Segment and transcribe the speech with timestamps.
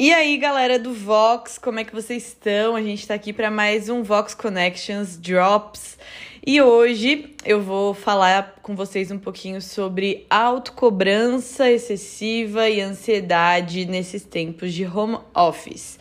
[0.00, 2.76] E aí, galera do Vox, como é que vocês estão?
[2.76, 5.98] A gente está aqui para mais um Vox Connections Drops.
[6.46, 14.22] E hoje eu vou falar com vocês um pouquinho sobre autocobrança excessiva e ansiedade nesses
[14.22, 15.98] tempos de home office.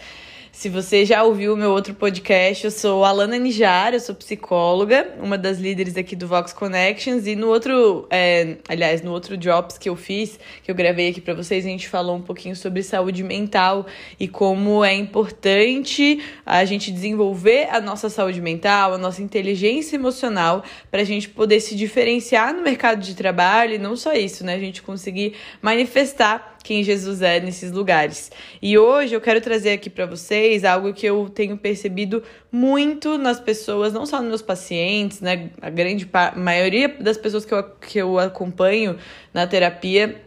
[0.58, 5.14] Se você já ouviu o meu outro podcast, eu sou Alana Nijar, eu sou psicóloga,
[5.22, 7.28] uma das líderes aqui do Vox Connections.
[7.28, 11.22] E no outro, é, aliás, no outro Drops que eu fiz, que eu gravei aqui
[11.22, 13.86] para vocês, a gente falou um pouquinho sobre saúde mental
[14.20, 20.64] e como é importante a gente desenvolver a nossa saúde mental, a nossa inteligência emocional,
[20.90, 24.56] para a gente poder se diferenciar no mercado de trabalho e não só isso, né?
[24.56, 28.30] A gente conseguir manifestar quem Jesus é nesses lugares.
[28.62, 32.22] E hoje eu quero trazer aqui para vocês algo que eu tenho percebido
[32.52, 35.50] muito nas pessoas, não só nos meus pacientes, né?
[35.62, 38.98] A grande maioria das pessoas que eu, que eu acompanho
[39.34, 40.22] na terapia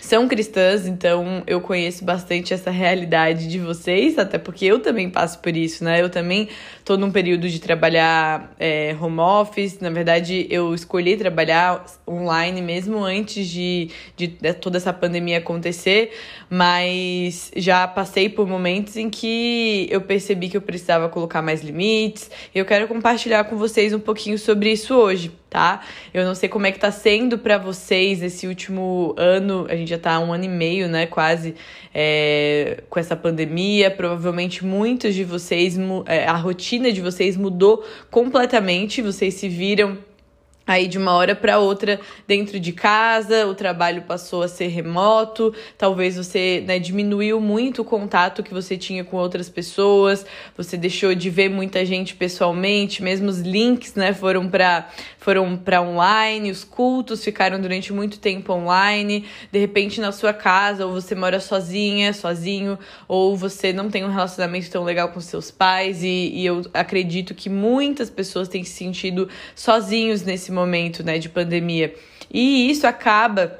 [0.00, 5.38] são cristãs, então eu conheço bastante essa realidade de vocês, até porque eu também passo
[5.38, 6.00] por isso, né?
[6.00, 6.48] Eu também
[6.84, 9.78] tô num período de trabalhar é, home office.
[9.80, 16.12] Na verdade, eu escolhi trabalhar online mesmo antes de, de, de toda essa pandemia acontecer,
[16.48, 22.30] mas já passei por momentos em que eu percebi que eu precisava colocar mais limites.
[22.54, 25.80] E eu quero compartilhar com vocês um pouquinho sobre isso hoje tá?
[26.14, 29.88] Eu não sei como é que tá sendo para vocês esse último ano, a gente
[29.90, 31.56] já tá um ano e meio, né, quase,
[31.92, 33.90] é, com essa pandemia.
[33.90, 35.76] Provavelmente muitos de vocês,
[36.06, 39.98] é, a rotina de vocês mudou completamente, vocês se viram
[40.70, 45.52] aí de uma hora para outra dentro de casa, o trabalho passou a ser remoto,
[45.76, 50.24] talvez você né, diminuiu muito o contato que você tinha com outras pessoas,
[50.56, 56.50] você deixou de ver muita gente pessoalmente, mesmo os links né, foram para foram online,
[56.50, 61.40] os cultos ficaram durante muito tempo online, de repente na sua casa, ou você mora
[61.40, 66.46] sozinha, sozinho, ou você não tem um relacionamento tão legal com seus pais, e, e
[66.46, 70.59] eu acredito que muitas pessoas têm se sentido sozinhos nesse momento
[71.02, 71.94] né, de pandemia.
[72.32, 73.58] E isso acaba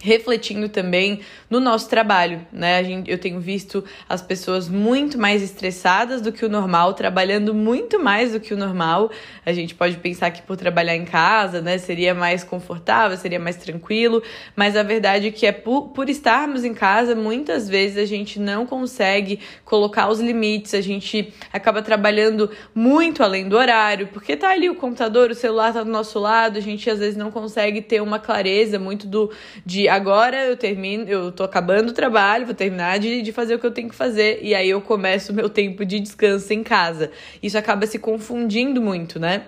[0.00, 1.20] refletindo também
[1.50, 2.84] no nosso trabalho, né?
[2.84, 7.98] Gente, eu tenho visto as pessoas muito mais estressadas do que o normal, trabalhando muito
[7.98, 9.10] mais do que o normal.
[9.44, 13.56] A gente pode pensar que por trabalhar em casa, né, seria mais confortável, seria mais
[13.56, 14.22] tranquilo,
[14.54, 18.38] mas a verdade é que é por, por estarmos em casa, muitas vezes a gente
[18.38, 24.50] não consegue colocar os limites, a gente acaba trabalhando muito além do horário, porque tá
[24.50, 27.82] ali o computador, o celular tá do nosso lado, a gente às vezes não consegue
[27.82, 29.30] ter uma clareza muito do
[29.66, 33.58] de agora eu termino, eu tô acabando o trabalho, vou terminar de, de fazer o
[33.58, 36.62] que eu tenho que fazer, e aí eu começo o meu tempo de descanso em
[36.62, 37.10] casa.
[37.42, 39.46] Isso acaba se confundindo muito, né?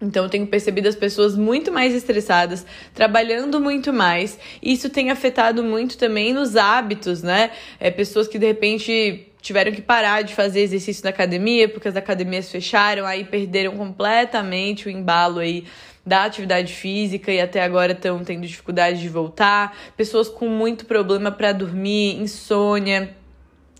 [0.00, 4.38] Então eu tenho percebido as pessoas muito mais estressadas, trabalhando muito mais.
[4.62, 7.50] Isso tem afetado muito também nos hábitos, né?
[7.80, 11.96] É, pessoas que de repente tiveram que parar de fazer exercício na academia porque as
[11.96, 15.64] academias fecharam, aí perderam completamente o embalo aí
[16.04, 21.30] da atividade física e até agora estão tendo dificuldade de voltar, pessoas com muito problema
[21.30, 23.14] para dormir, insônia,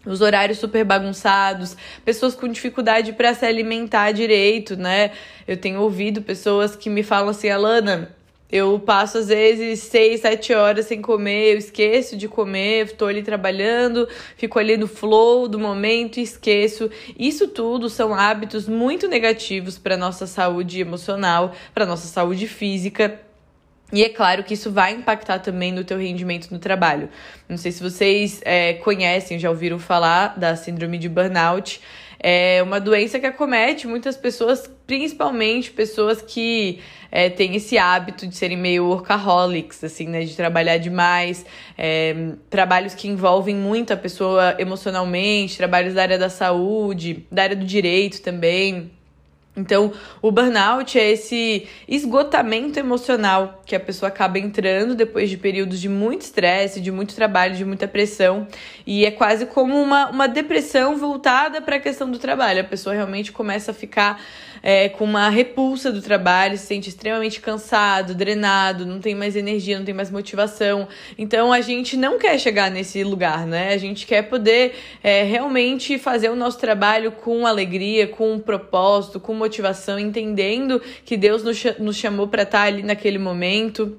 [0.05, 5.13] os horários super bagunçados, pessoas com dificuldade para se alimentar direito, né?
[5.47, 8.15] Eu tenho ouvido pessoas que me falam assim, Alana,
[8.51, 13.23] eu passo às vezes seis, sete horas sem comer, eu esqueço de comer, estou ali
[13.23, 16.91] trabalhando, fico ali no flow do momento e esqueço.
[17.19, 23.21] Isso tudo são hábitos muito negativos para nossa saúde emocional, para nossa saúde física.
[23.93, 27.09] E é claro que isso vai impactar também no teu rendimento no trabalho.
[27.49, 31.81] Não sei se vocês é, conhecem, já ouviram falar da síndrome de burnout.
[32.21, 36.81] É uma doença que acomete muitas pessoas, principalmente pessoas que
[37.11, 40.25] é, têm esse hábito de serem meio workaholics, assim, né?
[40.25, 41.47] De trabalhar demais,
[41.77, 47.57] é, trabalhos que envolvem muito a pessoa emocionalmente, trabalhos da área da saúde, da área
[47.57, 48.91] do direito também.
[49.59, 49.93] Então,
[50.23, 55.89] o burnout é esse esgotamento emocional que a pessoa acaba entrando depois de períodos de
[55.89, 58.47] muito estresse, de muito trabalho, de muita pressão.
[58.87, 62.61] E é quase como uma, uma depressão voltada para a questão do trabalho.
[62.61, 64.23] A pessoa realmente começa a ficar
[64.63, 69.79] é, com uma repulsa do trabalho, se sente extremamente cansado, drenado, não tem mais energia,
[69.79, 70.89] não tem mais motivação.
[71.17, 73.73] Então a gente não quer chegar nesse lugar, né?
[73.73, 79.21] A gente quer poder é, realmente fazer o nosso trabalho com alegria, com um propósito,
[79.21, 81.43] com motivação, entendendo que Deus
[81.79, 83.99] nos chamou para estar ali naquele momento.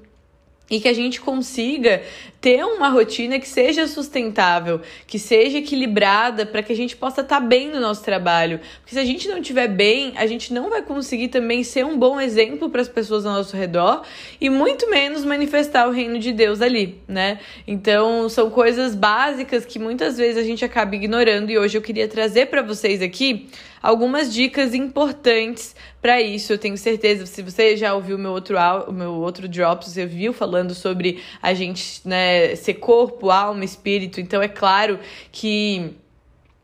[0.70, 2.02] E que a gente consiga
[2.40, 7.40] ter uma rotina que seja sustentável, que seja equilibrada, para que a gente possa estar
[7.40, 8.60] tá bem no nosso trabalho.
[8.80, 11.98] Porque se a gente não estiver bem, a gente não vai conseguir também ser um
[11.98, 14.02] bom exemplo para as pessoas ao nosso redor
[14.40, 17.40] e muito menos manifestar o reino de Deus ali, né?
[17.66, 22.08] Então, são coisas básicas que muitas vezes a gente acaba ignorando e hoje eu queria
[22.08, 23.48] trazer para vocês aqui
[23.82, 26.52] algumas dicas importantes para isso.
[26.52, 28.56] Eu tenho certeza, se você já ouviu meu outro
[28.88, 34.20] o meu outro drop, você viu falando sobre a gente, né, ser corpo, alma, espírito.
[34.20, 34.98] Então é claro
[35.32, 35.94] que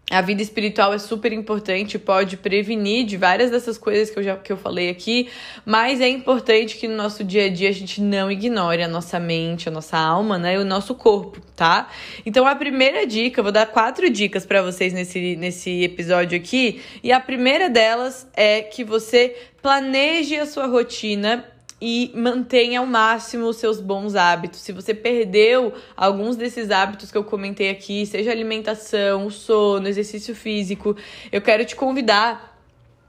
[0.08, 4.36] a vida espiritual é super importante, pode prevenir de várias dessas coisas que eu já
[4.36, 5.28] que eu falei aqui,
[5.64, 9.18] mas é importante que no nosso dia a dia a gente não ignore a nossa
[9.18, 11.88] mente, a nossa alma, né, e o nosso corpo, tá?
[12.24, 16.80] Então a primeira dica, eu vou dar quatro dicas para vocês nesse nesse episódio aqui,
[17.02, 21.44] e a primeira delas é que você planeje a sua rotina
[21.80, 24.60] e mantenha ao máximo os seus bons hábitos.
[24.60, 30.96] Se você perdeu alguns desses hábitos que eu comentei aqui, seja alimentação, sono, exercício físico,
[31.30, 32.55] eu quero te convidar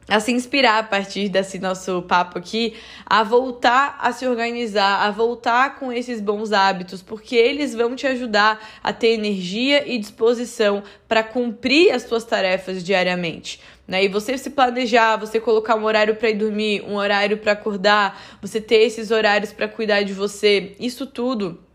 [0.08, 2.76] a se inspirar a partir desse nosso papo aqui,
[3.06, 8.08] a voltar a se organizar, a voltar com esses bons hábitos, porque eles vão te
[8.08, 13.60] ajudar a ter energia e disposição para cumprir as suas tarefas diariamente.
[13.88, 14.06] Né?
[14.06, 18.22] E você se planejar, você colocar um horário para ir dormir, um horário para acordar,
[18.42, 21.67] você ter esses horários para cuidar de você, isso tudo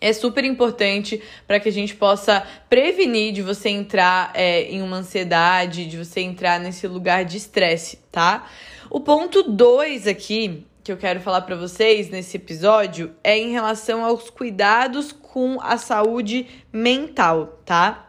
[0.00, 4.96] é super importante para que a gente possa prevenir de você entrar é, em uma
[4.96, 8.46] ansiedade, de você entrar nesse lugar de estresse, tá?
[8.90, 14.04] O ponto 2 aqui que eu quero falar para vocês nesse episódio é em relação
[14.04, 18.03] aos cuidados com a saúde mental, tá?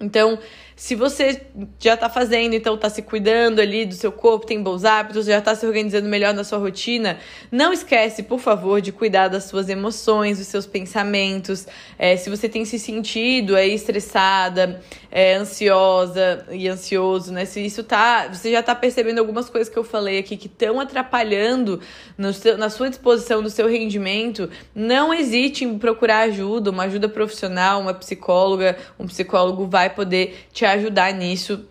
[0.00, 0.38] Então,
[0.78, 1.42] se você
[1.80, 5.38] já está fazendo, então está se cuidando ali do seu corpo, tem bons hábitos, já
[5.38, 7.18] está se organizando melhor na sua rotina,
[7.50, 11.66] não esquece, por favor, de cuidar das suas emoções, dos seus pensamentos.
[11.98, 14.80] É, se você tem se sentido aí estressada,
[15.10, 17.44] é, ansiosa e ansioso, né?
[17.44, 20.78] Se isso tá, você já está percebendo algumas coisas que eu falei aqui que estão
[20.78, 21.80] atrapalhando
[22.16, 27.08] no seu, na sua disposição do seu rendimento, não hesite em procurar ajuda, uma ajuda
[27.08, 31.66] profissional, uma psicóloga, um psicólogo vai poder te ajudar nisso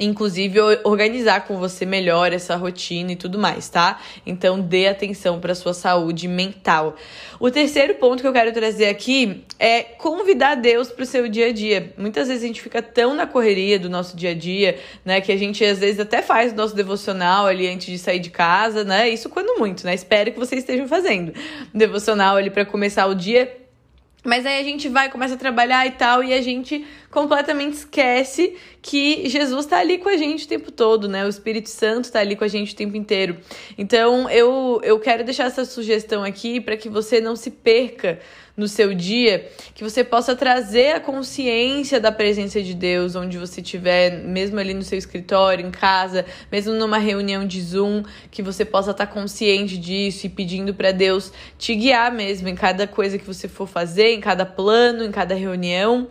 [0.00, 4.00] inclusive organizar com você melhor essa rotina e tudo mais, tá?
[4.26, 6.96] Então dê atenção para sua saúde mental.
[7.38, 11.48] O terceiro ponto que eu quero trazer aqui é convidar Deus para o seu dia
[11.48, 11.92] a dia.
[11.96, 15.30] Muitas vezes a gente fica tão na correria do nosso dia a dia, né, que
[15.30, 18.84] a gente às vezes até faz o nosso devocional ali antes de sair de casa,
[18.84, 19.08] né?
[19.08, 19.94] Isso quando muito, né?
[19.94, 21.32] Espero que vocês estejam fazendo
[21.72, 23.61] devocional ali para começar o dia
[24.24, 28.56] mas aí a gente vai, começa a trabalhar e tal, e a gente completamente esquece
[28.82, 31.24] que Jesus está ali com a gente o tempo todo, né?
[31.24, 33.38] O Espírito Santo está ali com a gente o tempo inteiro.
[33.78, 38.18] Então eu, eu quero deixar essa sugestão aqui para que você não se perca
[38.56, 43.60] no seu dia, que você possa trazer a consciência da presença de Deus onde você
[43.60, 48.02] estiver, mesmo ali no seu escritório, em casa, mesmo numa reunião de Zoom,
[48.32, 52.86] que você possa estar consciente disso e pedindo para Deus te guiar mesmo em cada
[52.86, 56.10] coisa que você for fazer, em cada plano, em cada reunião.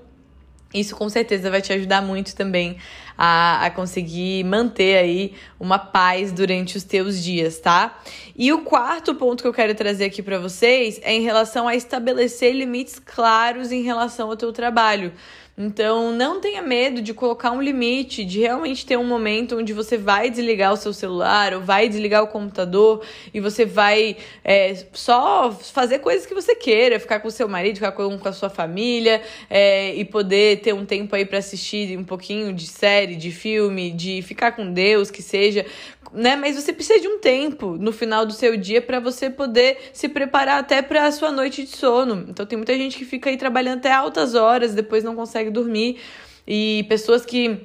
[0.73, 2.77] Isso com certeza vai te ajudar muito também
[3.18, 8.00] a, a conseguir manter aí uma paz durante os teus dias, tá?
[8.35, 11.75] E o quarto ponto que eu quero trazer aqui para vocês é em relação a
[11.75, 15.12] estabelecer limites claros em relação ao teu trabalho.
[15.63, 19.96] Então, não tenha medo de colocar um limite, de realmente ter um momento onde você
[19.96, 25.52] vai desligar o seu celular ou vai desligar o computador e você vai é, só
[25.52, 28.50] fazer coisas que você queira, ficar com o seu marido, ficar com, com a sua
[28.50, 29.22] família
[29.52, 33.92] é, e poder ter um tempo aí para assistir um pouquinho de série, de filme,
[33.92, 35.64] de ficar com Deus, que seja
[36.13, 36.35] né?
[36.35, 40.09] Mas você precisa de um tempo no final do seu dia para você poder se
[40.09, 42.25] preparar até para a sua noite de sono.
[42.27, 45.99] Então tem muita gente que fica aí trabalhando até altas horas, depois não consegue dormir
[46.47, 47.61] e pessoas que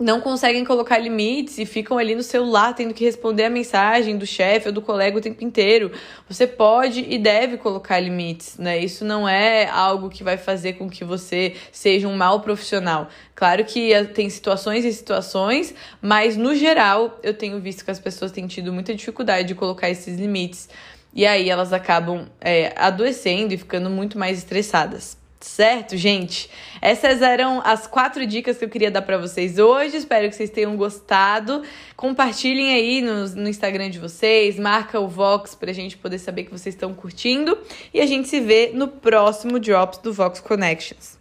[0.00, 4.26] não conseguem colocar limites e ficam ali no celular tendo que responder a mensagem do
[4.26, 5.92] chefe ou do colega o tempo inteiro.
[6.28, 8.76] Você pode e deve colocar limites, né?
[8.78, 13.08] Isso não é algo que vai fazer com que você seja um mau profissional.
[13.36, 15.72] Claro que eh, tem situações e situações,
[16.02, 19.88] mas no geral eu tenho visto que as pessoas têm tido muita dificuldade de colocar
[19.88, 20.68] esses limites.
[21.14, 25.23] E aí elas acabam é, adoecendo e ficando muito mais estressadas.
[25.44, 26.48] Certo, gente?
[26.80, 29.98] Essas eram as quatro dicas que eu queria dar para vocês hoje.
[29.98, 31.62] Espero que vocês tenham gostado.
[31.94, 36.50] Compartilhem aí no, no Instagram de vocês, marca o Vox pra gente poder saber que
[36.50, 37.58] vocês estão curtindo.
[37.92, 41.18] E a gente se vê no próximo Drops do Vox Connections.